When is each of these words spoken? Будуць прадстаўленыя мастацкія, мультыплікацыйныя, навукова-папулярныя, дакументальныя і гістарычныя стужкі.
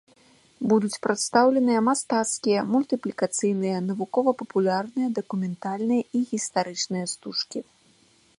Будуць 0.69 1.01
прадстаўленыя 1.05 1.83
мастацкія, 1.89 2.63
мультыплікацыйныя, 2.77 3.77
навукова-папулярныя, 3.91 5.07
дакументальныя 5.21 6.01
і 6.19 6.27
гістарычныя 6.33 7.05
стужкі. 7.15 7.59